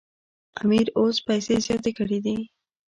[0.61, 2.37] امیر اوس پیسې زیاتې کړي دي.